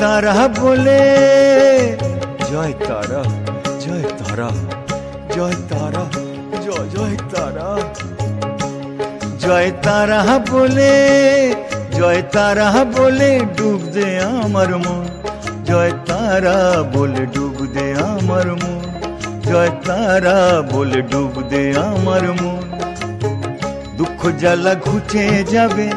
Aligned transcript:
তারা 0.00 0.48
বলে, 0.60 1.02
জয় 2.50 2.72
তারা 2.72 3.22
জয় 3.80 4.04
তারা 4.18 4.48
জয় 5.36 5.54
তারা, 5.70 6.04
জয় 6.66 6.86
জয় 6.94 7.16
তারা। 7.30 7.68
জয় 9.38 9.70
তারা 9.82 10.38
বলে, 10.50 10.94
জয় 11.98 12.22
তারা 12.32 12.84
বলে, 12.96 13.40
ডুব 13.56 13.80
দে 13.92 14.20
আমার 14.20 14.70
মন। 14.76 15.04
জয় 15.64 15.92
তারা 16.06 16.82
বলে, 16.92 17.26
ডুব 17.26 17.66
দে 17.74 17.94
আমার 17.94 18.46
মন। 18.46 18.80
জয় 19.50 19.70
তারা 19.86 20.62
বলে, 20.72 21.02
ডুব 21.02 21.42
দে 21.48 21.74
আমার 21.76 22.22
মন। 22.42 22.62
দুঃখ 23.96 24.20
জ্বালা 24.38 24.74
ঘুচে 24.74 25.44
যাবে, 25.50 25.90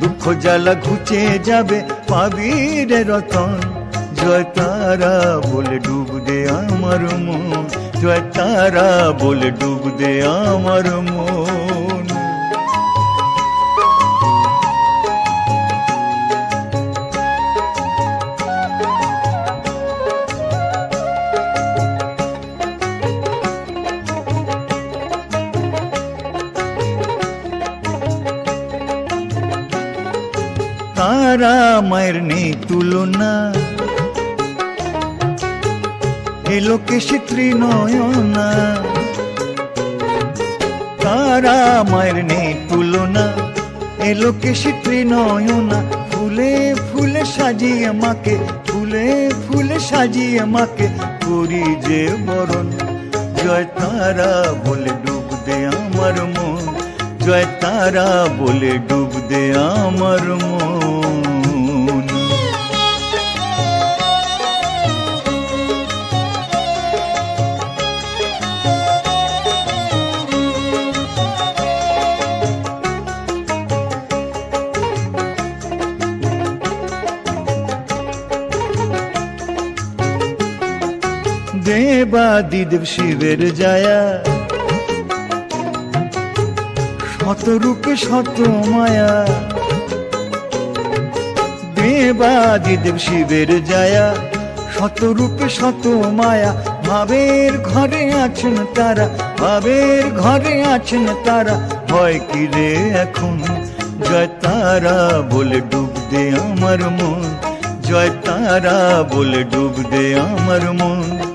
দুঃখ 0.00 0.32
জ্বালা 0.40 0.74
ঘুচে 0.74 1.38
যাবে 1.44 1.80
পাবি 2.12 2.52
রে 2.90 3.00
রতন, 3.10 3.52
জয় 4.18 4.44
তারা 4.56 5.14
বলে 5.50 5.78
ডুব 5.86 6.10
দে 6.26 6.38
আমার 6.60 7.02
মন, 7.26 7.64
জয় 8.00 8.22
তারা 8.36 8.88
বলে 9.22 9.50
ডুব 9.60 9.82
দে 9.98 10.12
আমার 10.44 10.86
মন। 11.10 11.71
তারা 31.42 31.80
মায়ের 31.90 32.16
নেই 32.22 32.48
তুলনা। 32.68 33.30
এলোকে 36.56 36.98
শীতৃ 37.00 37.46
নয়না 37.62 38.48
তারা 41.04 41.56
মায়ের 41.92 42.18
নেই 42.30 42.48
তুলনা। 42.68 43.24
এলোকে 44.10 44.52
শীতৃ 44.54 44.98
নয়না 45.12 45.78
ফুলে 46.10 46.52
ফুলে 46.88 47.22
সাজিয়ে 47.36 47.90
মাকে, 48.02 48.36
ফুলে 48.66 49.06
ফুলে 49.44 49.78
সাজিয়ে 49.80 50.44
মাকে 50.54 50.86
করি 51.24 51.64
যে 51.86 52.02
বরণ। 52.26 52.66
জয় 53.40 53.66
তারা 53.78 54.30
বলে 54.64 54.92
ডুব 55.04 55.28
দে 55.46 55.58
আমার 55.76 56.16
মন। 56.34 56.62
জয় 57.24 57.46
তারা 57.60 58.08
বলে 58.38 58.72
ডুব 58.88 59.12
দে 59.28 59.42
আমার 59.70 60.24
মন। 60.44 61.21
দেবাদিদেব 82.52 82.84
শিবের 82.84 83.40
জায়া। 83.60 84.00
শত 87.12 87.44
রূপে 87.62 87.92
শত 87.96 88.36
মায়া 88.72 89.10
দেবাদিদেব 91.76 92.96
শিবের 92.98 93.50
জায়া 93.64 94.06
শত 94.74 94.98
রূপে 95.18 95.46
শত 95.58 95.84
মায়া। 96.18 96.50
ভাবের 96.88 97.52
ঘরে 97.70 98.02
আছেন 98.24 98.56
তারা, 98.74 99.06
ভাবের 99.40 100.04
ঘরে 100.24 100.54
আছেন 100.74 101.06
তারা। 101.24 101.54
হয় 101.90 102.18
কি 102.28 102.42
রে 102.54 102.70
এখন? 103.04 103.36
জয় 104.06 104.28
তারা 104.42 104.96
বলে 105.32 105.60
ডুব 105.70 105.92
দে 106.10 106.22
আমার 106.44 106.80
মন। 106.98 107.22
জয় 107.88 108.10
তারা 108.26 108.76
বলে 109.12 109.42
ডুব 109.52 109.74
দে 109.90 110.04
আমার 110.24 110.64
মন। 110.80 111.31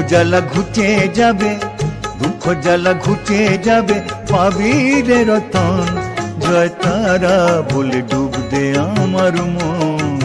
জ্বালা 0.00 0.40
ঘুচে 0.40 0.88
যাবে, 1.14 1.50
দুঃখ 2.18 2.44
জ্বালা 2.62 2.92
ঘুচে 2.94 3.58
যাবে 3.64 3.96
পাবি 4.30 5.02
রে 5.02 5.24
রতন 5.24 5.86
জয় 6.40 6.68
তারা 6.68 7.62
বলে 7.74 8.02
ডুব 8.02 8.32
দে 8.50 8.64
আমার 8.78 9.34
মন। 9.54 10.18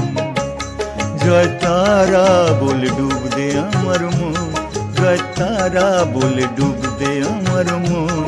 জয় 1.25 1.47
তারা 1.61 2.25
বলে 2.61 2.89
ডুব 2.97 3.21
দে 3.35 3.47
আমার 3.59 4.01
মন। 4.17 4.51
জয় 4.97 5.19
তারা 5.35 6.05
বলে 6.13 6.45
ডুব 6.57 6.79
দে 6.99 7.11
আমার 7.29 7.67
মন। 7.89 8.27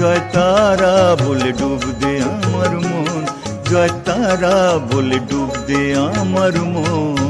জয় 0.00 0.20
তারা 0.32 1.16
বলে 1.24 1.52
ডুব 1.52 1.82
দে 2.00 2.12
আমার 2.32 2.72
মন। 2.88 3.24
জয় 3.70 3.88
তারা 4.04 4.78
বলে 4.92 5.18
ডুব 5.30 5.50
দে 5.66 5.94
আমার 5.94 6.54
মন। 6.74 7.23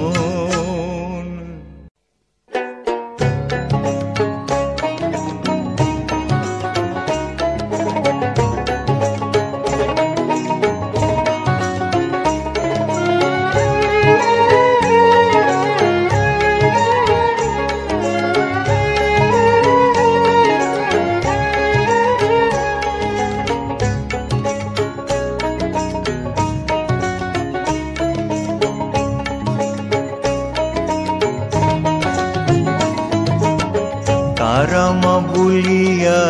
তারামা 34.54 35.16
বলিয়া, 35.32 36.20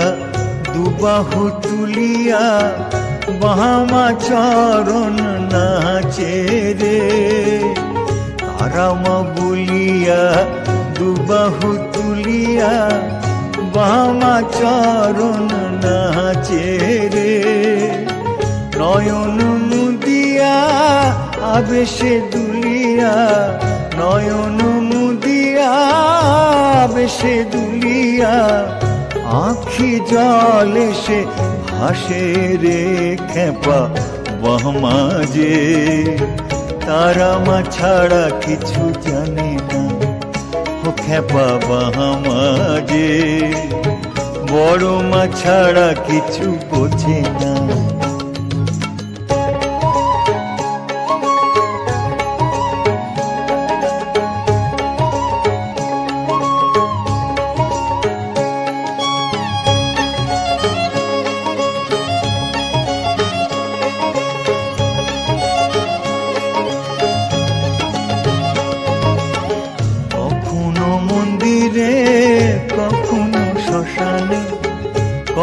দুবাহু 0.75 1.43
তুলিয়া, 1.63 2.45
বাহামা 3.41 4.07
চরণ 4.27 5.17
নাচে 5.53 6.35
রে। 6.81 7.01
তারামা 8.41 9.17
বলিয়া, 9.37 10.23
দুবাহু 10.99 11.71
তুলিয়া, 11.93 12.73
বাহামা 13.75 14.35
চরণ 14.59 15.49
নাচে 15.85 16.67
রে। 17.15 17.35
নয়ন 18.79 19.39
মুদিয়া 19.71 20.57
আবেশে 21.57 22.15
দুলিয়া, 22.33 23.15
নয়ন 23.99 24.74
আবেশে 26.95 27.37
দুলিয়া, 27.53 28.37
আখি 29.45 29.93
জলে 30.11 30.89
সে 31.05 31.21
ভাসে 31.71 32.25
রে 32.63 32.81
খেপা 33.31 33.81
বহমাজে। 34.43 35.57
তারা 36.87 37.31
মা 37.47 37.59
ছাড়া 37.77 38.25
কিছু 38.45 38.83
জানে 39.05 39.53
না, 39.71 39.83
ও 40.87 40.89
খেপা 41.05 41.49
বাহামাজে। 41.69 43.13
বড় 44.51 44.87
মা 45.11 45.23
ছাড়া 45.41 45.89
কিছু 46.09 46.47
বোঝে 46.71 47.21
না 47.41 47.54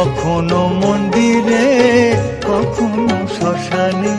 কখনো 0.01 0.61
মন্দিরে, 0.83 1.67
কখনো 2.49 3.15
শ্মশানে, 3.35 4.13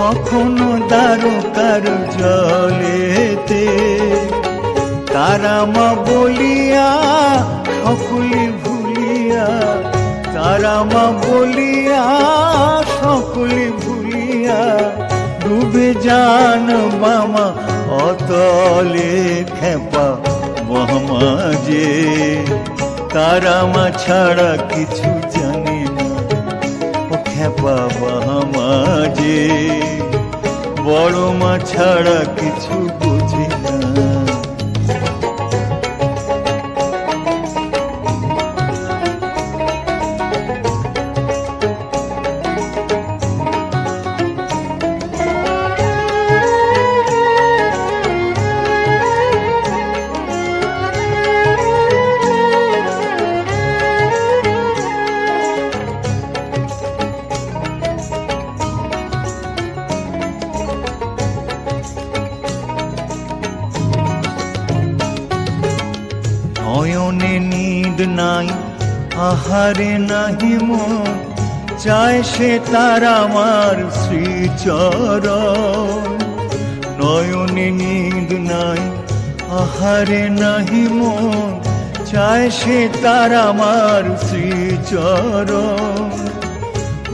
কখনো 0.00 0.68
দ্বারকার 0.90 1.84
জলেতে। 2.16 3.64
তারা 5.14 5.56
মা 5.74 5.88
বলিয়া, 6.06 6.90
সকলে 7.80 8.44
ভুলিয়া 8.62 9.46
তারা 10.34 10.76
মা 10.92 11.04
বলিয়া, 11.24 12.04
সকলে 13.00 13.66
ভুলিয়া, 13.82 14.60
ডুবে 15.42 15.88
যান 16.06 16.66
মামা 17.02 17.46
অতলে 18.06 19.12
খেপা 19.58 20.06
যে 21.66 21.88
তারা 23.14 23.56
মা 23.74 23.86
ছাড়া 24.02 24.50
কিছু 24.72 25.08
জানে 25.34 25.80
না। 25.96 26.08
ও 27.12 27.14
খেপা 27.30 27.78
বামা 28.00 28.70
যে 29.18 29.40
বড় 30.86 31.18
মা 31.40 31.52
ছাড়া 31.70 32.18
কিছু 32.38 32.76
নাই, 68.18 68.48
আহারে 69.28 69.92
নাহি 70.10 70.54
মন, 70.68 71.14
চায় 71.82 72.20
সে 72.32 72.50
তার 72.72 73.02
আমার 73.20 73.76
শ্রীচর 74.00 75.24
নয়নে 76.98 77.68
নিদ 77.80 78.30
নাই, 78.50 78.82
আহারে 79.60 80.22
নাহি 80.40 80.84
মন, 80.98 81.50
চায় 82.10 82.48
সে 82.58 82.78
তার 83.02 83.32
আমার 83.48 84.02
শ্রীচর 84.26 85.48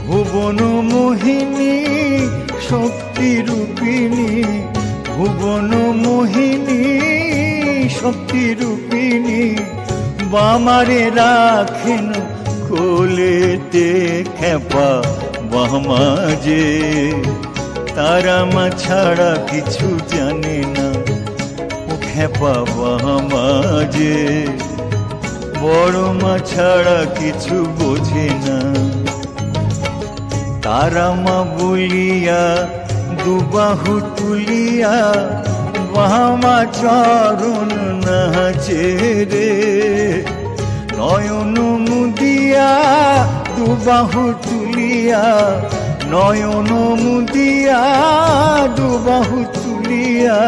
ভুবন 0.05 0.59
মোহিনী 0.91 1.75
শক্তি 2.69 3.29
রূপিণী 3.47 4.31
ভুবন 5.15 5.71
মোহিনী 6.03 6.81
শক্তি 7.99 8.43
রূপিণী 8.59 9.43
বামারে 10.31 11.03
রাখেন 11.21 12.05
কোলেতে 12.67 13.89
খেপা 14.37 14.89
বামা 15.51 16.05
যে। 16.45 16.65
তারা 17.95 18.37
মা 18.53 18.65
ছাড়া 18.81 19.31
কিছু 19.51 19.87
জানে 20.11 20.59
না, 20.75 20.89
ও 21.91 21.93
খেপা 22.01 22.55
বামা 22.77 23.47
যে। 23.95 24.17
বড় 25.61 25.99
মা 26.21 26.35
ছাড়া 26.51 26.99
কিছু 27.19 27.55
বোঝে 27.77 28.29
না। 28.45 28.59
তারা 30.61 31.07
মা 31.25 31.37
বলিয়া, 31.57 32.43
দুবাহু 33.23 33.93
তুলিয়া 34.17 34.97
বামা 35.95 36.65
চরণ 36.73 37.69
নাচে 38.05 38.83
রে। 39.31 39.51
নয়ন 40.97 41.55
মুদিয়া, 41.89 42.71
দুবাহু 43.57 44.33
তুলিয়া। 44.43 45.25
নয়ন 46.11 46.69
মুদিয়া, 47.03 47.81
দুবাহু 48.75 49.45
তুলিয়া। 49.53 50.39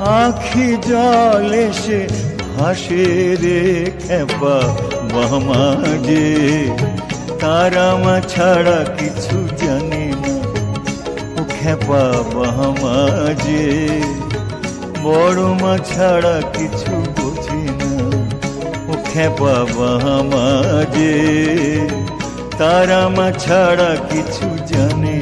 আখি 0.00 0.76
জলে 0.88 1.66
সে 1.72 2.08
হাসে 2.58 3.36
রে 3.42 3.90
খেপা 4.08 4.56
বামা 5.12 5.64
যে। 6.06 6.26
তারা 7.40 7.96
মা 8.04 8.20
ছাড়া 8.28 8.84
কিছু 8.98 9.48
জানে 9.56 10.04
না 10.22 10.34
খেপা 11.54 12.04
বামা 12.34 12.98
যে। 13.44 14.00
বড় 15.04 15.42
মা 15.62 15.74
ছাড়া 15.90 16.36
কিছু 16.56 16.92
বোঝে 17.16 17.62
না। 17.80 17.92
ও 18.90 18.92
খেপা 19.08 19.56
মা 20.30 20.46
যে 20.96 21.14
তারা 22.58 23.00
মা 23.16 23.28
ছাড়া 23.44 23.90
কিছু 24.10 24.46
জানে 24.70 25.13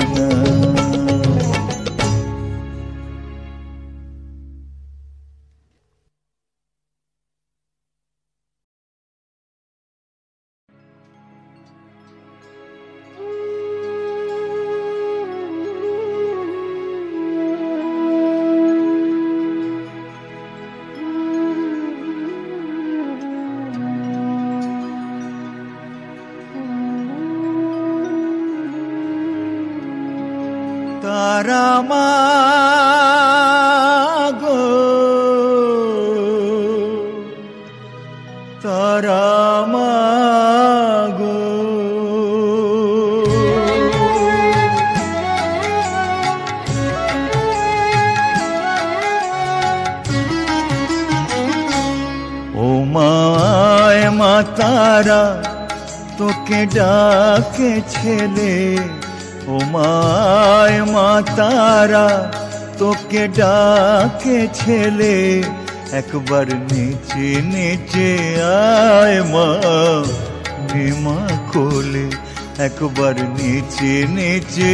তারা 54.62 55.22
তোকে 56.18 56.60
ডাকে 56.76 57.72
ছেলে। 57.94 58.54
ও 59.52 59.54
মায় 59.74 60.78
মা 60.92 61.10
তারা 61.36 62.06
তোকে 62.78 63.22
ডাকে 63.38 64.38
ছেলে। 64.54 65.16
একবার 66.00 66.46
নিচে 66.72 67.26
নিচে 67.52 68.10
আয় 68.58 69.18
মা 69.32 69.48
মা 71.04 71.18
কোলে। 71.52 72.06
একবার 72.66 73.16
নিচে 73.38 73.92
নিচে 74.16 74.72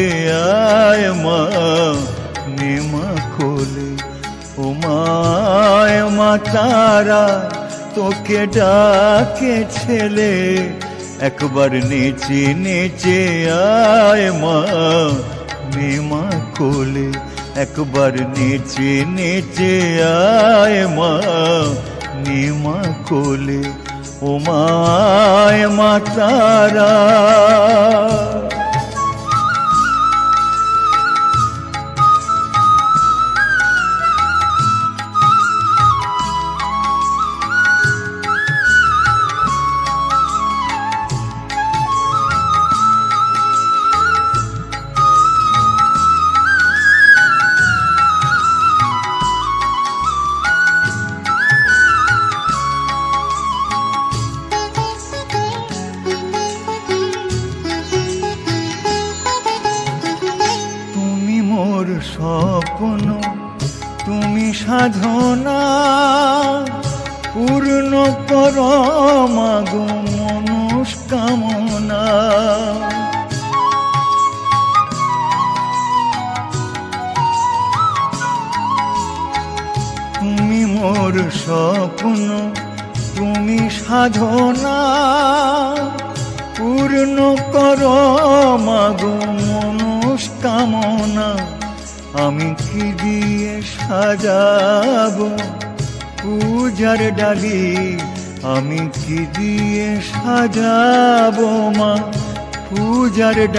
আয় 0.55 1.07
মা 1.25 1.41
মা 2.93 3.07
কোলে। 3.37 3.89
ও 4.63 4.65
মায় 4.83 6.01
মা 6.19 6.31
তারা 6.53 7.25
তোকে 7.95 8.41
ডাকে 8.57 9.55
ছেলে, 9.71 10.33
একবার 11.21 11.73
নেচে 11.91 12.43
নেচে 12.65 13.19
আয় 13.61 14.27
মা। 14.43 14.57
মা 16.11 16.25
কোলে, 16.59 17.09
একবার 17.63 18.15
নেচে 18.37 18.91
নেচে 19.17 19.75
আয় 20.03 20.81
মা। 20.97 21.13
মা 22.65 22.79
কোলে, 23.09 23.63
ও 24.23 24.31
মায় 24.47 25.65
মা 25.69 25.93
তারা 26.17 26.93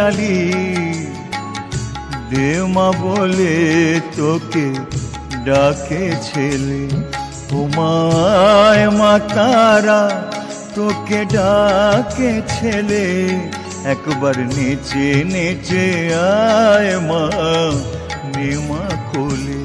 পূজার 0.10 0.18
ডালি 0.18 0.38
দে 2.32 2.50
মা 2.76 2.88
বলে 3.02 3.56
তোকে 4.18 4.68
ডাকে 5.46 6.04
ছেলে 6.22 6.82
তোমায় 7.50 8.90
মা 8.90 9.14
তারা 9.36 10.02
তোকে 10.76 11.26
ডাকে 11.26 12.32
ছেলে, 12.48 13.06
একবার 13.86 14.36
নেচে 14.56 15.08
নেচে 15.24 15.86
আয় 16.14 16.94
মা 17.00 17.24
নেমা 18.36 18.84
খোলে 19.12 19.62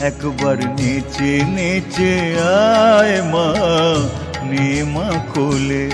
একবার 0.00 0.58
নেচে 0.78 1.32
নেচে 1.56 2.12
আয় 2.38 3.16
মা 3.22 3.46
নেমা 4.44 5.08
কোলে 5.34 5.84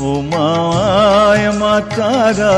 ও 0.00 0.10
মায় 0.30 1.46
মা 1.60 1.74
তারা 1.90 2.56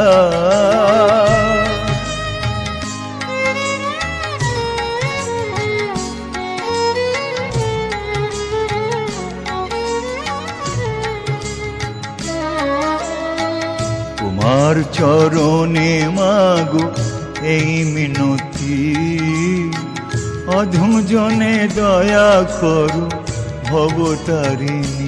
তোমার 14.19 14.75
চরণে 14.93 15.93
মাগো 16.17 16.85
এই 17.53 17.71
মিনতি 17.93 18.79
অধম 20.57 20.93
জনে 21.11 21.57
দয়া 21.77 22.31
করু 22.57 23.05
ভবতারিণী 23.67 25.02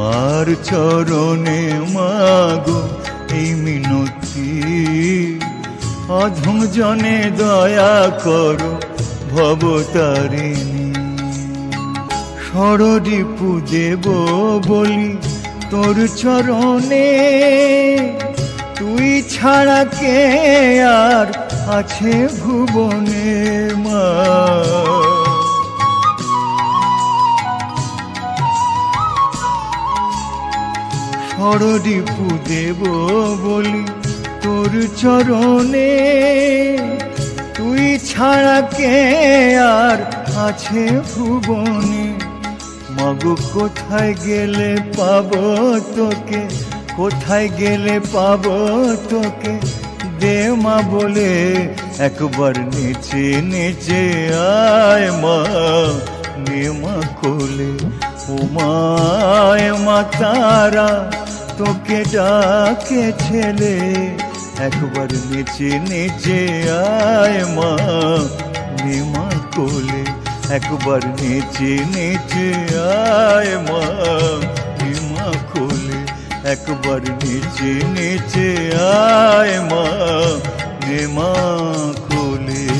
তোমার 0.00 0.48
চরণে 0.64 1.62
মাগো 1.94 2.80
এই 3.38 3.48
মিনতি। 3.54 4.50
অধম 6.20 6.58
জনে 6.66 7.18
দয়া 7.38 7.94
করো 8.24 8.72
ভবতারিণী। 9.30 10.88
ষড়রিপু 12.46 13.48
দেব 13.70 14.04
বলি 14.68 15.12
তোর 15.70 15.96
চরণে। 16.16 17.10
তুই 18.78 19.08
ছাড়া 19.30 19.80
কে 19.98 20.18
আর 21.04 21.28
আছে 21.78 22.14
ভুবনে 22.40 23.30
মা? 23.84 24.06
ষড়রিপু 31.40 32.26
দেব 32.48 32.80
বলি, 33.44 33.82
তোর 34.42 34.72
চরণে। 34.96 35.92
তুই 37.56 37.98
ছাড়া 37.98 38.60
কে 38.60 38.94
আর 39.58 39.98
আছে 40.46 40.82
ভুবনে? 41.10 42.06
মাগো, 42.90 43.34
কোথায় 43.54 44.14
গেলে 44.26 44.70
পাব 44.96 45.30
তোকে? 45.96 46.42
কোথায় 46.96 47.48
গেলে 47.58 48.00
পাব 48.12 48.44
তোকে? 49.10 49.54
দে 50.20 50.52
মা 50.52 50.76
বলে, 50.90 51.32
একবার 51.98 52.54
নেচে 52.74 53.42
নেচে 53.42 54.02
আয় 54.56 55.08
মা, 55.22 55.38
নে 56.36 56.62
মা 56.82 56.96
কোলে। 57.20 57.72
ও 58.30 58.36
মায়, 58.54 59.72
মা 59.86 59.98
তারা 60.20 60.90
তোকে 61.60 62.04
ডাকে 62.12 63.12
ছেলে, 63.18 63.74
একবার 64.66 65.08
নেচে 65.30 65.70
নেচে 65.88 66.40
আয় 66.80 67.40
মা 67.56 67.70
নে 68.84 68.96
মা 69.12 69.26
কোলে। 69.54 70.02
একবার 70.54 71.00
নেচে 71.20 71.72
নেচে 71.94 72.48
আয় 72.92 73.52
মা 73.68 73.84
নে 74.78 74.92
মা 75.10 75.26
কোলে। 75.52 75.98
একবার 76.52 77.00
নেচে 77.20 77.72
নেচে 77.94 78.48
আয় 78.74 79.56
মা 79.70 79.84
মা 81.16 81.32
কোলে। 82.08 82.79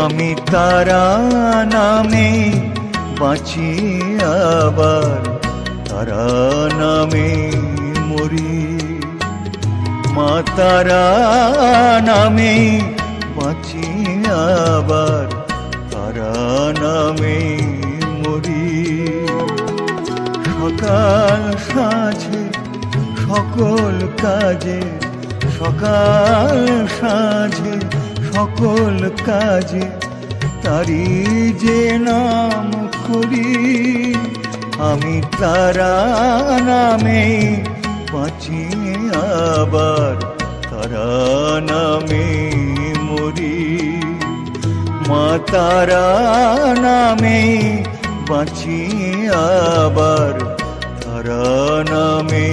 আমি 0.00 0.34
তারা 0.52 1.04
নামে 1.72 2.30
বাঁচি 3.20 3.70
আবার, 4.64 5.20
তারা 5.88 6.24
নামে 6.80 7.30
মরি। 8.08 8.56
মা 10.16 10.32
তারা 10.56 11.04
নামে 12.06 12.54
বাঁচি 13.36 13.86
আবার, 14.72 15.26
তারা 15.92 16.32
নামে 16.82 17.38
মরি। 18.22 18.66
সকাল 20.46 21.40
সাঁঝে, 21.70 22.42
সকল 23.24 23.94
কাজে, 24.22 24.82
সকাল 25.58 26.58
সাঁঝে 27.00 28.01
সকল 28.32 28.98
কাজে 29.28 29.86
তারি 30.64 31.06
যে 31.62 31.80
নাম 32.08 32.66
করি, 33.06 33.50
আমি 34.90 35.16
তারা 35.40 35.94
নামে 36.68 37.24
বাঁচি, 38.12 38.62
আবার 39.60 40.14
তারা 40.70 41.08
নামে 41.70 42.26
মরি। 43.08 43.60
মা 45.08 45.26
তারা 45.52 46.06
নামে 46.86 47.40
বাঁচি, 48.30 48.80
আবার 49.78 50.34
তারা 51.04 51.42
নামে 51.92 52.48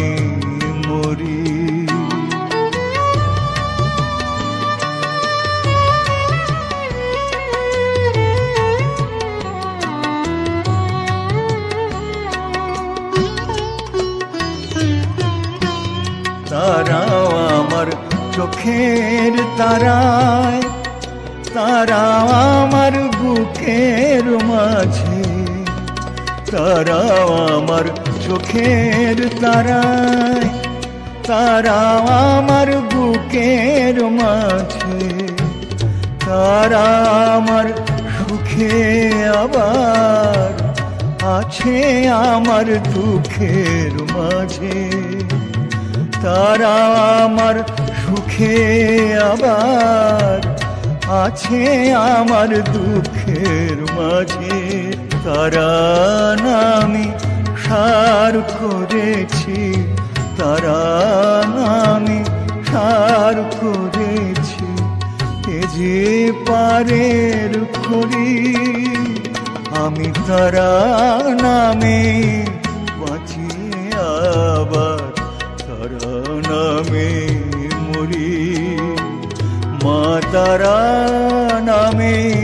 তারাও 16.70 17.26
আমার 17.60 17.88
চোখের 18.36 19.34
তারায়, 19.60 20.62
তারাও 21.56 22.28
আমার 22.58 22.94
বুকের 23.20 24.26
মাঝে, 24.52 25.22
তারাও 26.52 27.30
আমার 27.56 27.86
চোখের 28.26 29.18
তারায়, 29.44 30.48
তারাও 31.30 32.04
আমার 32.34 32.70
বুকের 32.92 33.96
মাঝে 34.20 35.00
তারা 36.28 36.88
আমার 37.36 37.68
সুখে 38.16 38.74
আবার 39.42 40.52
আছে 41.38 41.76
আমার 42.34 42.68
দুঃখের 42.94 43.94
মাঝে। 44.16 44.78
তারা 46.24 46.76
আমার 47.24 47.56
সুখে 48.02 48.58
আবার 49.32 50.40
আছে 51.24 51.62
আমার 52.20 52.50
দুঃখের 52.74 53.78
মাঝে। 53.98 54.60
তারা 55.26 55.72
নামি 56.46 57.08
সার 57.64 58.34
করেছি, 58.62 59.60
তারা 60.38 60.82
নামে 61.56 62.20
সার 62.70 63.36
করেছি। 63.62 64.68
এ 65.56 65.60
যে 65.76 66.00
পারের 66.48 67.52
করি 67.88 68.32
আমি 69.84 70.08
তারা 70.28 70.72
নামে 71.42 72.02
নামে 76.80 77.12
মরি। 77.88 78.32
মা 79.84 80.22
তারা 80.32 80.80
নামে 81.62 82.39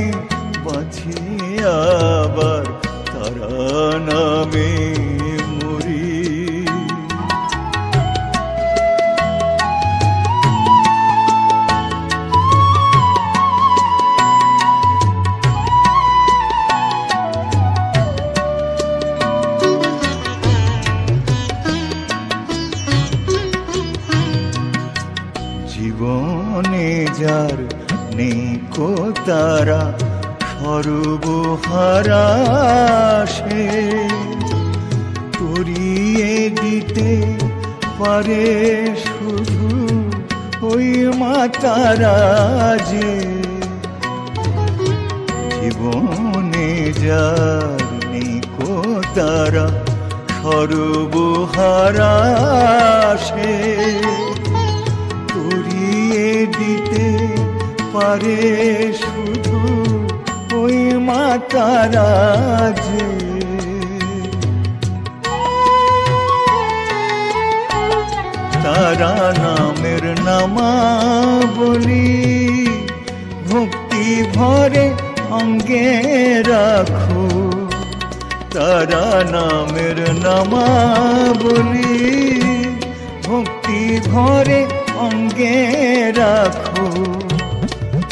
রাখো। 86.12 86.88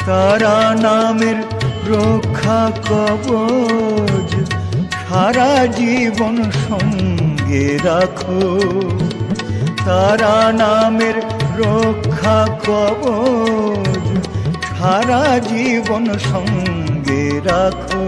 তারা 0.05 0.75
নামের 0.81 1.39
রক্ষা 1.91 2.61
কবচ 2.89 4.31
সারা 5.09 5.51
জীবন 5.79 6.35
সঙ্গে 6.67 7.65
রাখো। 7.83 8.41
তারা 9.85 10.35
নামের 10.51 11.17
রক্ষা 11.61 12.39
কবচ 12.67 14.05
সারা 14.79 15.23
জীবন 15.39 16.05
সঙ্গে 16.31 17.23
রাখো। 17.45 18.03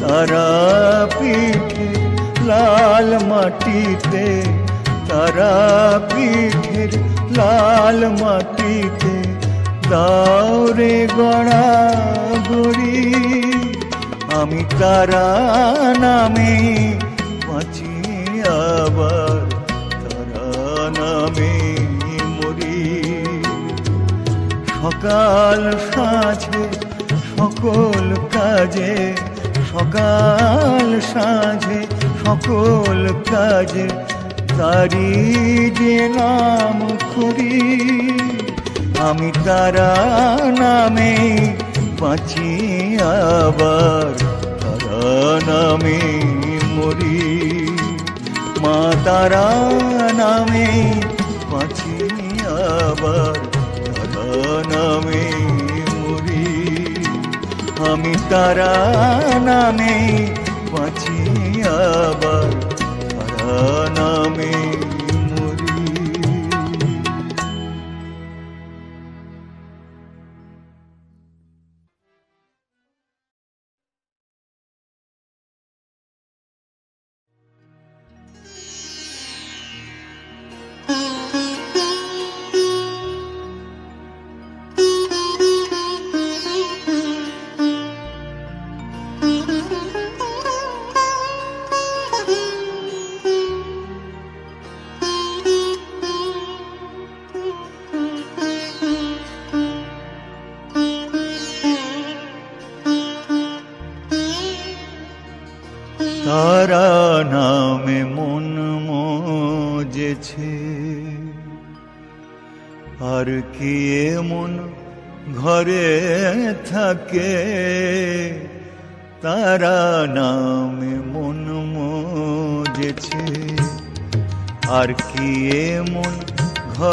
তারা 0.00 0.46
পিঠে 1.18 1.88
লাল 2.44 3.08
মাটিতে, 3.24 4.26
তারা 5.08 5.52
পিঠের 6.08 6.92
লাল 7.38 8.00
মাটিতে 8.20 9.16
দাওরে 9.90 10.96
গড়া 11.18 11.68
গড়ি। 12.50 12.98
আমি 14.38 14.62
তারা 14.80 15.26
নামে 16.00 16.54
বাঁচি 17.46 17.94
আবার, 18.82 19.38
তারা 20.02 20.46
নামে 20.98 21.54
মরি। 22.36 22.80
সকাল 24.80 25.62
সাঁঝে, 25.92 26.64
সকল 27.36 28.06
কাজে, 28.34 28.96
সকাল 29.72 30.86
সাঁঝে, 31.12 31.80
সকল 32.24 33.00
কাজে 33.32 33.86
তারি 34.58 35.10
যে 35.78 35.96
নাম 36.18 36.78
করি, 37.14 37.56
আমি 39.08 39.30
তারা 39.46 39.90
নামে 40.62 41.14
বাঁচি, 42.00 42.50
আবার 43.16 44.10
তারা 44.62 45.04
নামে 45.48 46.00
মরি। 46.76 47.22
মা 48.62 48.78
তারা 49.06 49.46
নামে 50.20 50.68
বাঁচি, 51.52 51.96
আবার 52.88 53.34
তারা 53.86 54.26
নামে 54.72 55.24
মরি। 56.00 56.46
আমি 57.90 58.14
তারা 58.30 58.72
নামে 59.48 59.96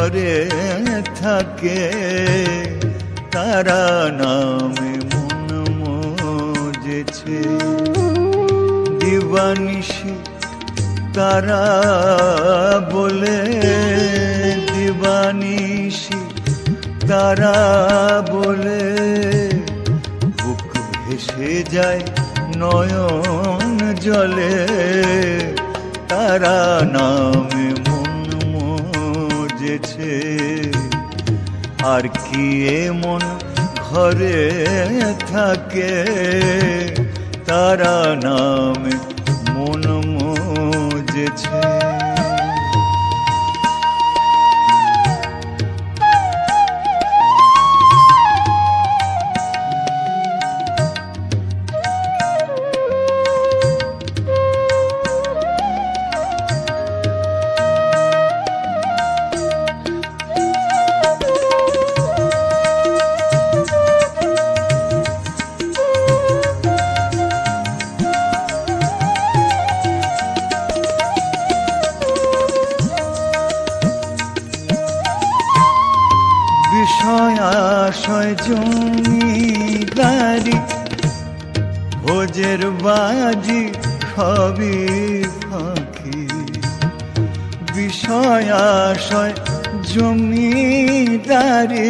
ঘরে 0.03 0.35
থাকে, 1.21 1.81
তারা 3.33 3.83
নামে 4.21 4.93
মন 5.11 5.49
মজেছে। 5.79 7.39
দিবানিশি 8.99 10.13
তারা 11.17 11.63
বলে 12.93 13.39
দিবানিশি 14.73 16.19
তারা 17.09 17.57
বলে, 18.33 18.83
বুক 20.39 20.69
ভেসে 21.03 21.53
যায় 21.75 22.01
নয়ন 22.61 23.77
জলে, 24.05 24.55
তারা 26.09 26.57
নামে 26.95 27.42
আর 31.85 32.03
কি 32.19 32.43
এমন 32.83 33.21
ঘরে 33.77 34.41
থাকে? 35.31 35.93
তারা 37.45 37.95
নামে 38.23 38.95
মন 39.53 39.83
যেছে 41.13 41.61
বিষয় 77.03 77.37
আশয় 77.83 78.33
জমিদারি, 78.47 79.87
ভোজের 82.03 82.61
বাজি 82.83 83.61
সবই 84.11 84.77
ফাঁকি। 85.43 86.21
বিষয় 87.75 88.47
আশয় 88.87 89.33
জমিদারি, 89.91 91.89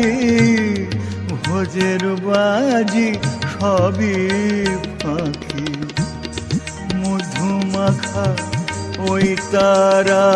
ভোজের 1.44 2.04
বাজি 2.26 3.10
সবই 3.54 4.18
ফাঁকি। 5.02 5.68
মধুমাখা 7.02 8.28
ওই 9.10 9.28
তারা 9.52 10.28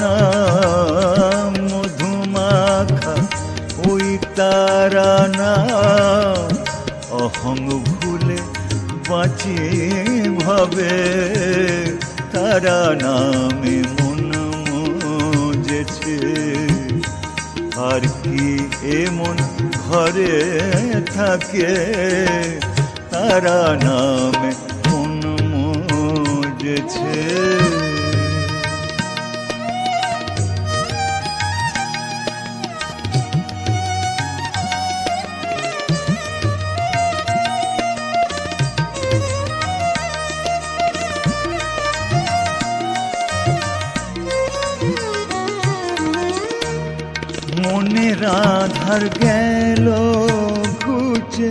না, 0.00 0.16
মধুমাখা 1.68 3.03
তারা 4.38 5.12
না 5.40 5.54
অহং 7.22 7.58
ভুলে 7.88 8.38
বাঁচে 9.08 9.58
ভাবে। 10.42 10.94
তারা 12.34 12.80
নামে 13.02 13.76
মন 13.94 14.30
মজেছে, 14.68 16.16
আর 17.88 18.02
কি 18.20 18.42
এমন 19.00 19.36
ঘরে 19.84 20.36
থাকে? 21.16 21.72
তারা 23.12 23.60
নামে 23.86 24.50
মন 24.84 25.22
মজেছে। 25.50 27.14
মনে 47.64 48.14
রাধার 48.14 49.00
গেল 49.22 49.86
ঘুচে। 50.84 51.50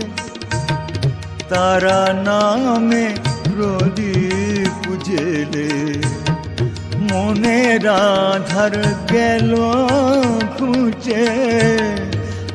তারা 1.48 2.14
নামে 2.24 3.14
প্রদীপ 3.44 5.04
জেলে। 5.04 5.94
মনে 7.12 7.78
রাধার 7.78 8.94
গেল 9.12 9.56
খুঁজে 10.58 11.26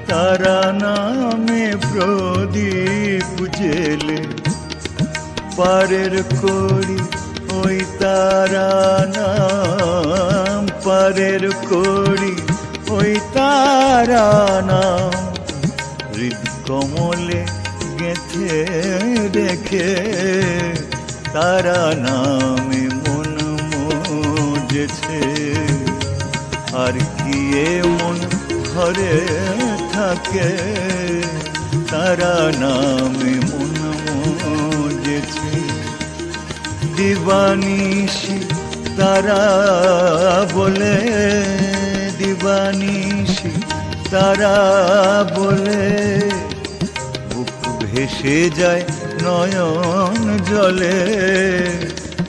তারা 0.07 0.73
নামে 0.81 1.71
প্রদীপ 1.93 3.45
জেলে। 3.57 4.23
পারের 5.57 6.23
করি 6.41 6.99
ওই 7.53 7.79
তারা 7.99 8.69
নাম, 9.15 10.67
পারের 10.83 11.51
করি 11.69 12.48
ওই 12.89 13.13
তারা 13.33 14.27
নাম। 14.69 15.13
হৃদ 16.15 16.41
কমলে 16.67 17.41
গেথে 17.99 18.57
দেখে 19.33 19.89
তারা 21.33 21.81
নামে 22.05 22.83
মন 23.01 23.35
মজেছে। 23.71 25.21
আর 26.83 26.95
কি 27.17 27.37
এমন 27.73 28.17
ঘরে 28.71 29.17
থাকে 29.93 30.49
তারা 31.91 32.35
নামে 32.63 33.33
মন 33.49 33.77
মজেছে। 34.03 35.55
দিবানিশি 36.95 38.37
তারা 38.97 39.41
বলে 40.53 40.97
দিবানিশি 42.19 43.51
তারা 44.11 44.55
বলে, 45.35 45.83
বুক 47.33 47.83
ভেসে 47.83 48.49
যায় 48.49 48.83
নয়ন 49.21 50.37
জলে। 50.49 50.99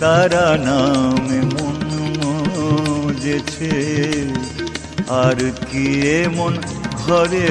তারা 0.00 0.46
নামে 0.66 1.40
মন 1.54 1.80
মজেছে। 2.18 3.74
আর 5.08 5.38
কি 5.70 5.86
এমন 6.24 6.52
ঘরে 6.92 7.50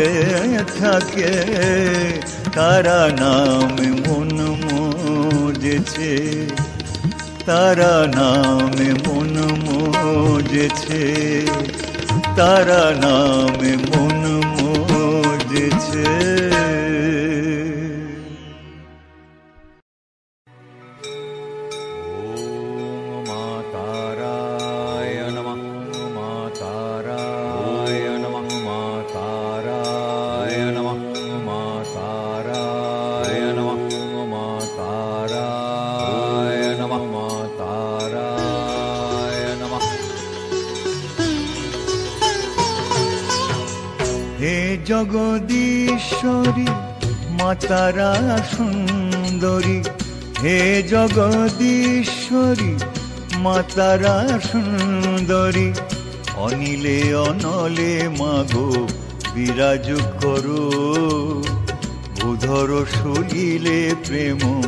থাকে? 0.79 1.31
তারা 2.53 3.09
নামে 3.19 3.89
মন 4.03 4.35
মজেছে। 4.63 6.11
তারা 7.45 8.07
নামে 8.15 8.89
মন 9.05 9.35
মজেছে। 9.65 11.01
তারা 12.39 12.83
নামে 13.03 13.73
মন 13.89 14.23
মজেছে। 14.55 16.07
মাতারা 47.49 48.39
সুন্দরী। 48.55 49.83
হে 50.43 50.83
জগদীশ্বরী 50.83 52.77
মাতারা 53.37 54.39
সুন্দরী। 54.51 55.73
অনিলে 56.35 57.15
অনলে 57.15 58.09
মাগো, 58.19 58.87
বিরাজ 59.35 59.87
করো। 60.21 60.69
বুধর 62.21 62.85
সলিলে 62.85 63.95
প্রেম, 64.05 64.61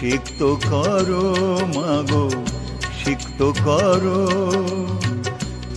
সিক্ত 0.00 0.54
করো 0.70 1.58
মাগো, 1.74 2.30
সিক্ত 3.04 3.52
করো। 3.64 4.28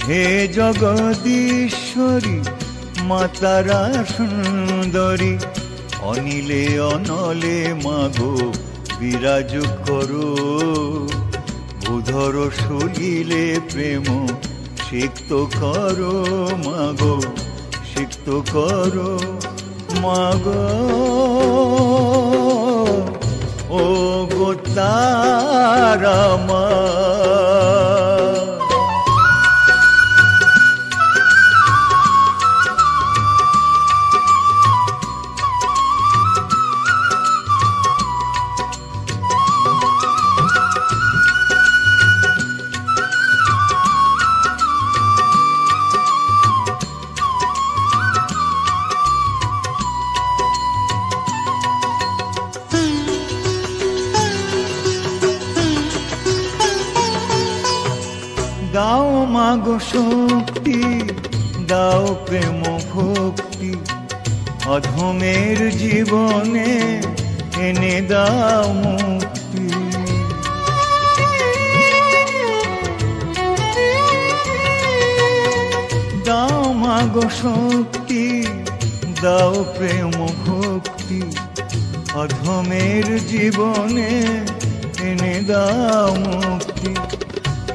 হে 0.07 0.47
জগদীশ্বরী 0.47 2.39
মাতারা 3.01 4.05
সুন্দরী। 4.17 5.37
অনিলে 6.01 6.79
অনলে 6.79 7.73
মাগো, 7.83 8.51
বিরাজ 8.99 9.53
করো। 9.87 10.29
বুধর 11.85 12.51
সলিলে 12.51 13.59
প্রেম, 13.73 14.27
সিক্ত 14.89 15.45
করো 15.59 16.15
মাগো, 16.65 17.21
সিক্ত 17.95 18.41
করো 18.53 19.19
মাগো। 20.01 20.63
ও 23.69 23.81
গো 24.35 24.53
তারা 24.75 26.17
মা 59.47 59.79
শক্তি, 59.79 61.01
দাও 61.67 62.15
প্রেম 62.25 62.63
ভক্তি। 62.91 63.75
অধমের 64.65 65.77
জীবনে 65.77 67.01
এনে 67.57 68.01
দাও 68.01 68.73
মুক্তি। 68.73 69.69
দাও 76.25 76.73
মাগো 76.73 77.21
শক্তি, 77.21 78.47
দাও 79.21 79.65
প্রেম 79.77 80.11
ভক্তি। 80.45 81.21
অধমের 82.13 83.27
জীবনে 83.27 84.45
এনে 85.01 85.41
দাও 85.41 86.15
মুক্তি। 86.15 87.06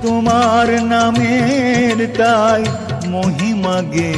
তোমার 0.02 0.68
নামের 0.82 1.98
তাই 2.18 2.62
মহিমা 3.06 3.76
গে 3.94 4.12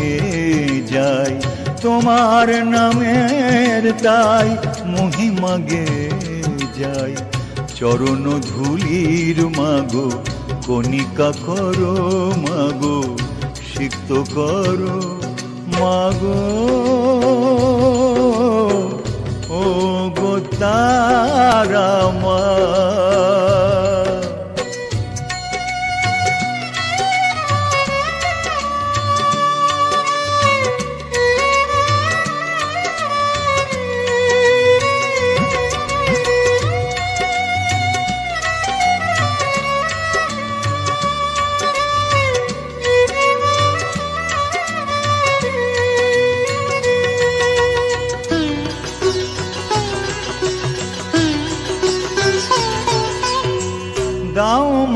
যায়। 0.92 1.36
তোমার 1.82 2.48
নামের 2.64 3.92
তাই 4.02 4.48
মহিমা 4.86 5.54
গে 5.70 5.88
যায়। 6.80 7.14
চরণ 7.76 8.24
ধুলির 8.40 9.38
মাগো, 9.58 10.08
কণিকা 10.66 11.30
করো 11.46 11.94
মাগো, 12.44 13.16
সিক্ত 13.72 14.10
করো 14.34 14.98
মাগো। 15.80 16.40
ও 19.50 19.62
গো 20.20 20.34
তারা 20.60 21.90
মা 22.22 22.40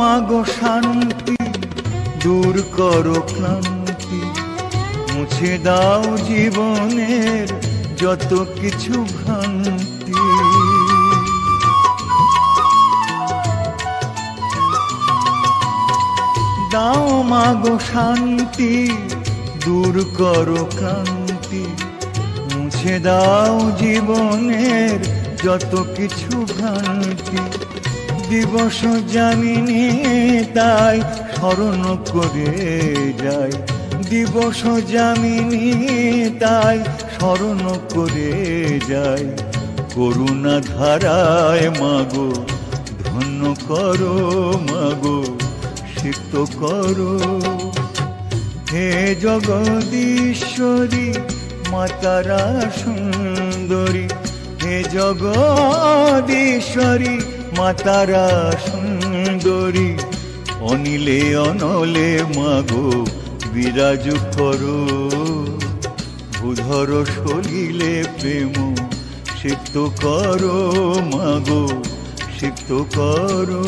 মাগো 0.09 0.45
শান্তি, 0.61 1.37
দূর 2.23 2.63
করো 2.77 3.23
ক্লান্তি। 3.29 4.21
মুছে 5.13 5.59
দাও 5.59 6.17
জীবনের 6.29 7.49
যত 7.97 8.47
কিছু 8.61 9.07
ভ্রান্তি। 9.17 10.13
দাও 16.73 17.23
মাগো 17.23 17.79
শান্তি, 17.93 18.91
দূর 19.65 20.05
করো 20.19 20.67
ক্লান্তি। 20.77 21.67
মুছে 22.55 22.99
দাও 22.99 23.73
জীবনের 23.79 24.99
যত 25.45 25.85
কিছু 25.97 26.47
ভ্রান্তি। 26.57 27.68
দিবস 28.31 28.79
জানিনি 29.13 29.85
তাই 30.55 30.99
স্মরণ 31.35 31.83
করে 32.13 32.51
যাই। 33.25 33.53
দিবস 34.11 34.61
জামিনী 34.93 35.67
তাই 36.41 36.79
স্মরণ 37.19 37.63
করে 37.95 38.33
যাই। 38.89 39.25
করুণা 39.95 40.57
ধারায় 40.61 41.69
মাগো, 41.81 42.31
ধন্য 43.05 43.41
করো 43.69 44.17
মাগো, 44.71 45.19
সিক্ত 45.97 46.33
করো। 46.61 47.15
হে 48.73 48.89
জগদীশ্বরী, 49.21 51.09
মাতারা 51.71 52.45
সুন্দরী, 52.85 54.07
হে 54.63 54.77
জগদীশ্বরী 54.93 57.17
মাতারা 57.59 58.27
সুন্দরী, 58.67 59.91
অনিলে 60.71 61.21
অনলে 61.47 62.11
মাগো 62.37 62.87
বিরাজ 63.53 64.05
করো। 64.37 64.81
ভূধর 66.37 66.91
সলিলে 67.15 67.95
প্রেম 68.19 68.55
সিক্ত 69.41 69.75
করো 70.03 70.59
মাগো, 71.15 71.65
সিক্ত 72.39 72.71
করো। 72.97 73.65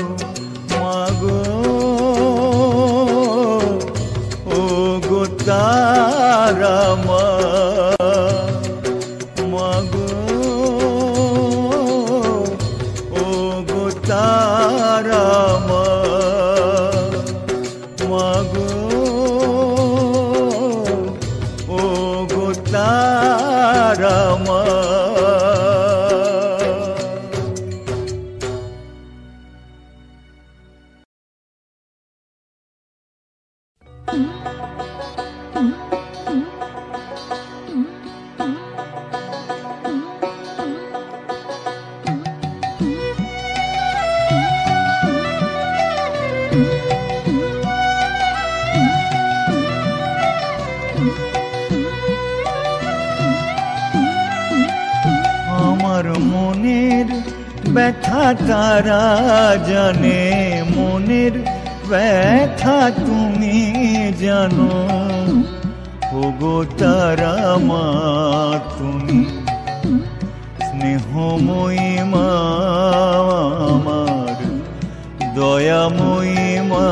দয়াময়ী 75.41 76.47
মা 76.71 76.89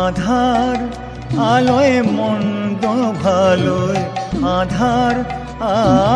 আধার 0.00 0.78
আলোয় 1.50 1.96
মন্দ 2.18 2.84
ভালোয়, 3.22 4.00
আধার 4.58 5.16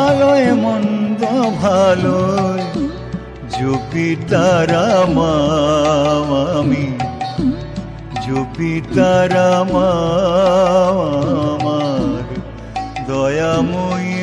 আলোয় 0.05 0.49
মন্দ 0.55 1.23
ভালোয় 1.63 2.63
জপি 3.55 4.09
তারা 4.31 4.89
মা 5.17 5.35
আমি 6.53 6.87
জপি 8.25 8.73
তারা 8.97 9.51
মা 9.73 9.91
আমার 11.45 12.25
দয়াময়ী 13.09 14.15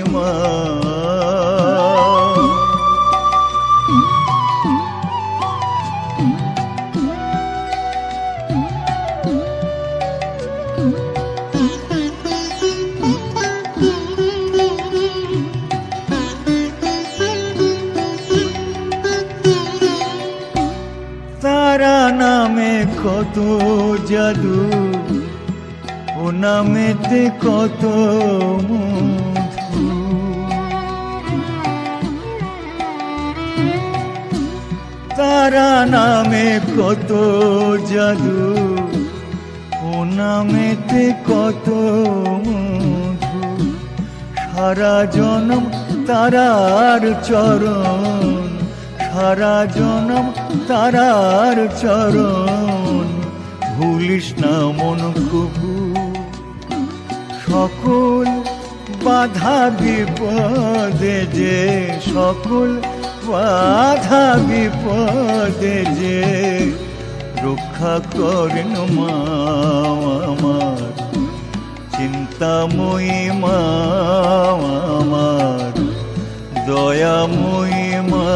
কত 23.33 23.39
জাদু, 24.11 24.59
ও 26.21 26.23
নামেতে 26.43 27.21
কত 27.43 27.83
তারা 35.17 35.71
নামে 35.93 36.47
কত 36.77 37.11
জাদু, 37.91 38.39
ও 39.87 39.91
নামেতে 40.19 41.03
কত 41.29 41.67
সারা 44.51 44.95
জনম 45.15 45.63
তারার 46.07 47.03
চরণ, 47.27 48.47
সারা 49.07 49.55
জনম 49.77 50.25
তারার 50.69 51.57
চরণ। 51.81 53.20
ভুলিস 53.75 54.27
না 54.41 54.55
মন 54.77 55.01
কবু। 55.31 55.71
সকল 57.45 58.27
বাধা 59.05 59.59
বিপদে 59.79 61.17
যে, 61.33 61.59
সকল 62.13 62.69
বাধা 63.27 64.25
বিপদে 64.47 65.77
যে, 65.99 66.19
রক্ষা 67.43 67.95
করেন 68.17 68.73
মা 68.97 69.15
আমার, 70.31 70.91
চিন্তাময়ী 71.95 73.21
মা 73.43 73.59
আমার, 74.99 75.73
দয়াময়ী 76.67 77.87
মা। 78.11 78.29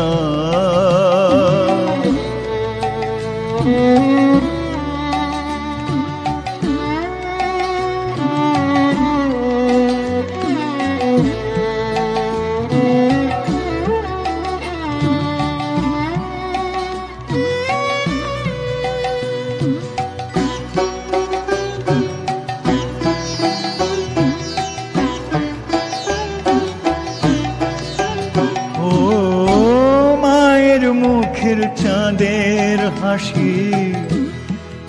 চাঁদের 32.16 32.80
হাসি। 33.02 33.94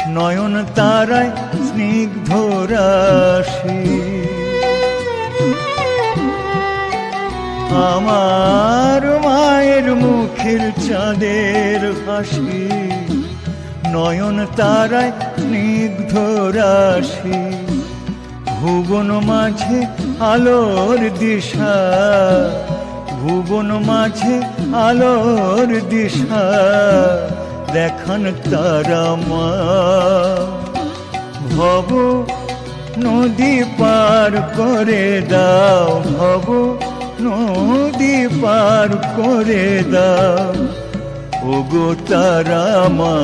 নয়ন 0.09 0.65
তারায় 0.75 1.31
স্নিগ্ধ 1.67 2.31
রাশি। 2.71 3.83
আমার 7.93 9.03
মায়ের 9.25 9.95
মুখের 9.95 10.63
চাঁদের 10.89 11.81
হাসি। 12.07 12.69
নয়ন 13.93 14.47
তারায় 14.57 15.13
স্নিগ্ধ 15.39 16.13
রাশি। 16.59 17.41
ভুবন 18.61 19.09
মাঝে 19.21 19.81
আলোর 20.21 21.01
দিশা। 21.19 21.77
ভুবন 23.27 23.71
মাঝে 23.89 24.37
আলোর 24.87 25.71
দিশা, 25.91 26.45
দেখান 27.75 28.23
তারা 28.51 29.07
মা। 29.29 29.49
ভব 31.55 31.89
নদী 33.05 33.57
পার 33.79 34.33
করে 34.59 35.07
দাও, 35.33 35.89
ভব 36.11 36.47
নদী 37.25 38.17
পার 38.43 38.91
করে 39.19 39.67
দাও। 39.95 40.47
ওগো 41.55 41.89
তারা 42.11 42.65
মা, 42.99 43.15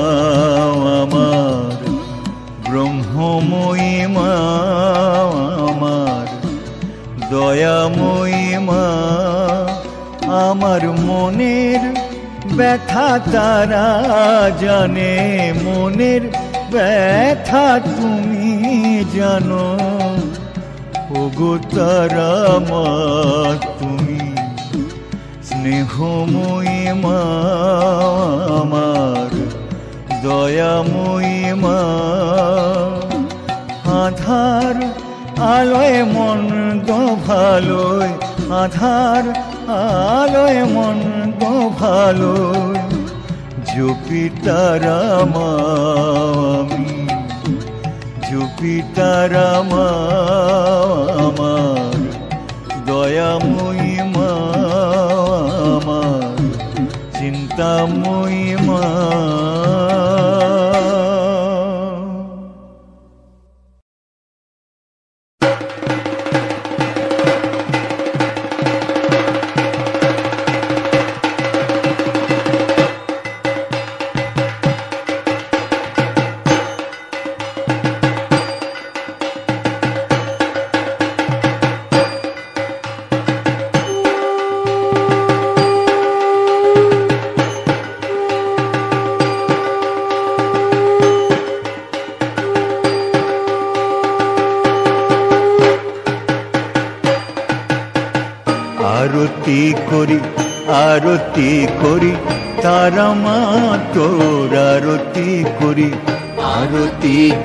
আমার 1.00 1.76
ব্রহ্মময়ী 2.66 3.94
মা, 4.16 4.32
আমার 5.68 6.26
দয়াময়ী 7.30 8.46
মা। 8.68 8.84
আমার 10.40 10.82
মনের 11.08 11.82
ব্যথা 12.56 13.10
তারা 13.32 13.88
জানে, 14.62 15.14
মনের 15.64 16.22
ব্যথা 16.72 17.66
তুমি 17.96 18.50
জানো। 19.16 19.66
ওগো 21.20 21.52
তারা 21.74 22.32
মা, 22.70 22.86
তুমি 23.78 24.22
স্নেহময়ী 25.48 26.80
মা 27.04 27.20
আমার, 28.60 29.30
দয়াময়ী 30.24 31.40
মা। 31.62 31.80
আধার 34.02 34.76
আলোয় 35.54 35.98
মন 36.14 36.40
ভালোয়, 37.26 38.12
আধার 38.62 39.24
আলোয় 39.70 40.60
মন 40.74 40.98
ভালোয় 41.72 42.80
জপি 43.72 44.24
তারা 44.44 45.00
মা 45.34 45.50
আমি 46.52 46.86
জপি 48.28 48.76
তারা 48.96 49.48
মা 49.70 49.88
আমার 51.26 51.94
দয়াময়ী 52.86 53.94
মা 54.14 54.32
আমার 55.68 56.36
চিন্তাময়ী 57.18 58.46
মা 58.66 58.84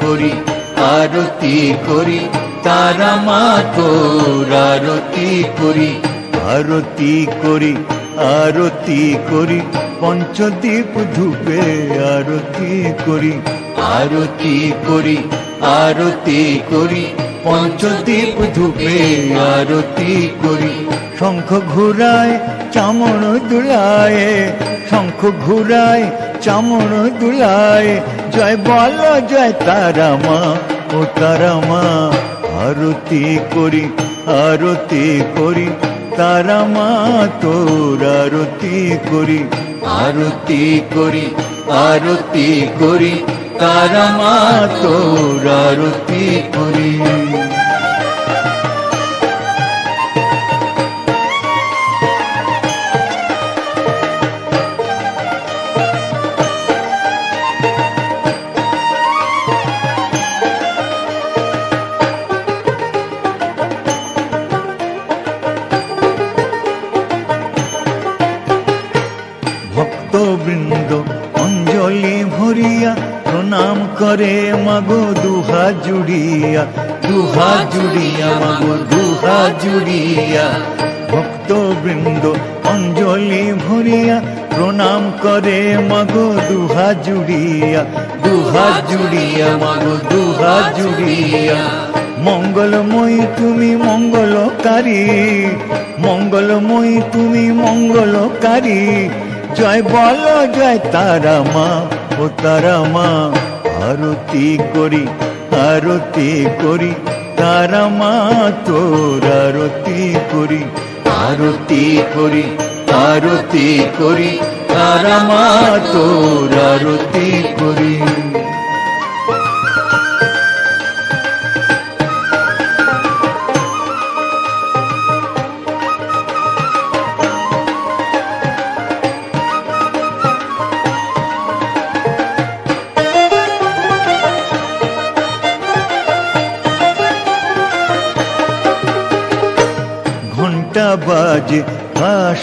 করি, 0.01 0.31
আরতি 0.97 1.57
করি, 1.87 2.19
তারা 2.63 3.11
মা 3.27 3.43
তোর 3.75 4.51
আরতি 4.71 5.29
করি। 5.59 5.91
আরতি 6.55 7.15
করি 7.43 7.73
আরতি 8.41 9.01
করি 9.31 9.59
পঞ্চদীপ 9.99 10.91
ধূপে 11.15 11.61
আরতি 12.15 12.73
করি। 13.05 13.33
আরতি 13.97 14.55
করি 14.87 15.17
আরতি 15.83 16.41
করি 16.69 17.05
পঞ্চদীপ 17.47 18.37
ধূপে 18.55 18.97
আরতি 19.51 20.13
করি। 20.41 20.75
শঙ্খ 21.19 21.49
ঘুরায় 21.73 22.33
চামড় 22.73 23.27
দুলায়, 23.49 24.21
শঙ্খ 24.89 25.21
ঘুরায় 25.45 26.03
চামড় 26.45 26.97
দুলায়। 27.19 27.91
জয় 28.33 28.57
বল, 28.67 28.99
জয় 29.31 29.53
তারা 29.67 30.09
মা 30.25 30.39
ও 30.97 30.99
তারা 31.19 31.53
মা 31.69 31.83
আরতি 32.65 33.23
করি 33.55 33.85
আরতি 34.45 35.05
করি। 35.37 35.67
তারা 36.17 36.59
মা 36.75 36.89
তোর 37.41 38.01
আরতি 38.21 38.77
করি 39.11 39.41
আরতি 40.03 40.63
করি 40.95 41.25
আরতি 41.87 42.47
করি। 42.79 43.13
তারা 43.61 44.05
মা 44.19 44.35
তোর 44.81 45.45
আরতি 45.65 46.25
করি। 46.53 46.93
জুড়িয়া 76.37 76.63
দুহা 77.03 77.51
জুড়িয়া 77.73 78.29
মাগো 78.41 78.73
দুহা 78.91 79.39
জুড়িয়া 79.61 80.45
ভক্ত 81.11 81.49
বৃন্দ 81.83 82.23
অঞ্জলি 82.71 83.43
ভরিয়া 83.63 84.17
প্রণাম 84.51 85.01
করে 85.23 85.59
মাগো 85.89 86.27
দুহা 86.49 86.87
জুড়িয়া 87.05 87.81
দুহা 88.25 88.67
জুড়িয়া 88.89 89.49
মাগো 89.63 89.93
দুহা 90.11 90.55
জুড়িয়া 90.77 91.59
মঙ্গলময়ী 92.27 93.19
তুমি 93.37 93.71
মঙ্গলকারী 93.85 95.01
মঙ্গলময়ী 95.99 96.95
তুমি 97.13 97.45
মঙ্গলকারী 97.61 98.79
জয় 99.57 99.81
বল 99.85 100.23
জয় 100.55 100.79
তারা 100.93 101.37
মা 101.53 101.69
ও 102.19 102.23
তারা 102.37 102.77
মা 102.93 103.09
আরতি 103.81 104.47
করি 104.73 105.03
আরতি 105.65 106.31
করি, 106.61 106.91
তারা 107.37 107.83
মা 107.99 108.15
তোর 108.67 109.23
আরতি 109.43 110.01
করি। 110.31 110.61
আরতি 111.27 111.85
করি 112.15 112.45
আরতি 113.07 113.67
করি, 113.99 114.31
তারা 114.73 115.17
মা 115.29 115.45
তোর 115.93 116.51
আরতি 116.71 117.27
করি। 117.59 117.93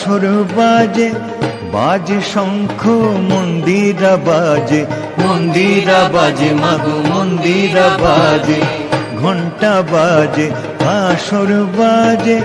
আসর 0.06 0.26
বাজে 0.56 1.08
বাজে 1.74 2.18
শঙ্খ, 2.32 2.82
মন্দিরা 3.30 4.14
বাজে 4.28 4.80
মন্দিরা 5.22 6.00
বাজে, 6.14 6.50
মাগো, 6.62 6.96
মন্দিরা 7.12 7.86
বাজে 8.04 8.60
ঘণ্টা 9.20 9.74
বাজে 9.92 10.46
আসর 10.96 11.50
বাজে 11.78 12.38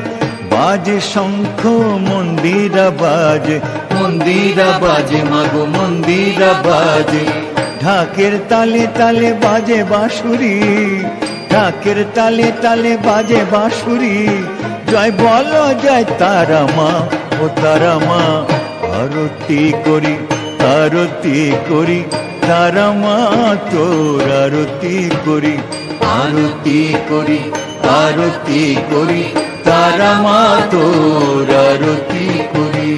বাজে 0.54 0.98
শঙ্খ, 1.14 1.62
মন্দিরা 2.10 2.88
বাজে 3.02 3.58
মন্দিরা 3.96 4.70
বাজে, 4.84 5.20
মাগো, 5.34 5.64
মন্দিরা 5.76 6.52
বাজে। 6.68 7.24
ঢাকের 7.84 8.34
তালে 8.52 8.84
তালে 9.00 9.30
বাজে 9.44 9.80
বাঁশুরি, 9.92 10.56
ঢাকের 11.52 12.00
তালে 12.16 12.48
তালে 12.64 12.94
বাজে 13.08 13.42
বাঁশুরি, 13.54 14.16
জয় 14.92 15.12
বল, 15.22 15.52
জয় 15.84 16.06
তারা 16.22 16.64
মা 16.78 16.92
তারা 17.48 18.00
মা। 18.08 18.24
আরতি 19.02 19.74
করি 19.86 20.16
আরতি 20.82 21.52
করি, 21.70 22.04
তারা 22.48 22.92
মা, 22.92 23.18
তোর 23.72 24.32
আরতি 24.44 25.10
করি। 25.26 25.58
আরতি 26.02 26.94
করি 27.10 27.40
আরতি 27.90 28.76
করি, 28.92 29.24
তারা 29.64 30.14
মা, 30.22 30.58
তোর 30.72 31.48
আরতি 31.70 32.28
করি। 32.54 32.90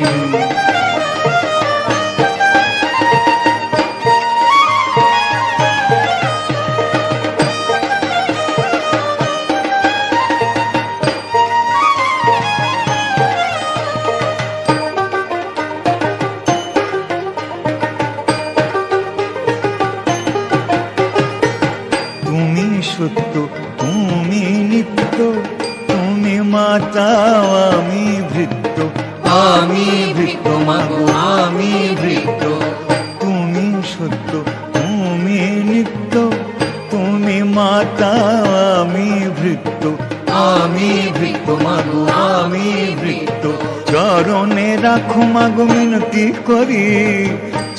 চরণে 43.91 44.69
রাখো 44.85 45.21
মাগো 45.35 45.63
মিনতি 45.71 46.25
করি, 46.47 46.85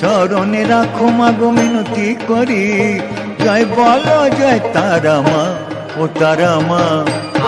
চরণে 0.01 0.63
রাখো 0.73 1.07
মাগো 1.19 1.49
মিনতি 1.57 2.09
করি, 2.29 2.65
জয় 3.45 3.65
বল, 3.77 4.07
জয় 4.39 4.61
তারা 4.75 5.17
মা 5.29 5.43
ও 6.01 6.03
তারা 6.21 6.53
মা। 6.69 6.83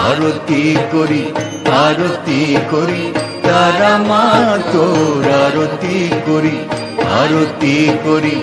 আরতি 0.06 0.62
করি 0.92 1.24
আরতি 1.84 2.40
করি, 2.72 3.04
তারা 3.46 3.92
মা 4.08 4.24
তোর 4.72 5.24
আরতি 5.44 5.98
করি 6.28 6.56
আরতি 7.20 7.76
করি 8.06 8.36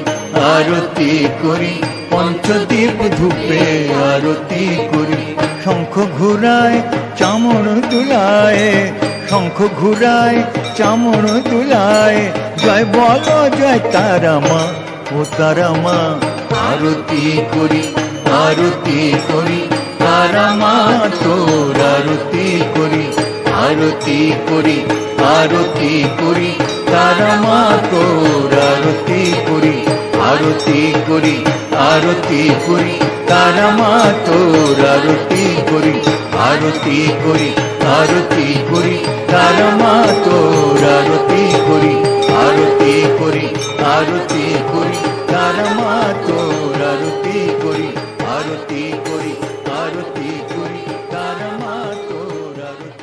আরতি 0.55 1.11
করি 1.43 1.74
পঞ্চদীপ 2.11 2.97
ধূপে 3.17 3.63
আরতি 4.11 4.65
করি। 4.91 5.22
শঙ্খ 5.63 5.93
ঘুরায় 6.17 6.78
চামড় 7.19 7.69
দুলায় 7.91 8.65
শঙ্খ 9.30 9.57
ঘুরায় 9.80 10.39
চামর 10.78 11.26
দুলায় 11.49 12.22
জয় 12.61 12.86
বল, 12.86 13.28
জয় 13.59 13.80
তারা 13.93 14.36
মা, 14.49 14.61
ও 15.15 15.19
তারা 15.38 15.69
মা। 15.84 15.99
আরতি 16.69 17.26
করি 17.53 17.84
আরতি 18.45 19.01
করি, 19.30 19.61
তারা 19.99 20.47
মা 20.61 20.76
তোর 21.24 21.78
আরতি 21.95 22.47
করি। 22.76 23.05
আরতি 23.65 24.19
করি 24.49 24.78
আরতি 25.38 25.93
করি, 26.22 26.51
তারা 26.91 27.32
মা 27.47 27.61
তোর 27.91 28.51
আরতি 28.69 29.22
করি। 29.47 29.78
আরতি 30.24 30.82
করি 31.07 31.36
আরতি 31.89 32.41
করি 32.65 32.95
তারা 33.28 33.67
মা 33.80 33.93
তোর 34.26 34.80
আরতি 34.93 35.45
করি 35.69 35.95
আরতি 36.41 36.97
করি 37.24 37.49
আরতি 37.91 38.47
করি 38.69 38.97
তারা 39.28 39.69
মা 39.82 39.95
তোর 40.26 40.82
আরতি 40.97 41.43
করি 41.67 41.93
আরতি 42.41 42.95
করি 43.19 43.45
আরতি 43.91 44.45
করি 44.72 44.99
তারা 45.28 45.67
মা 45.78 45.95
তোর 46.28 46.70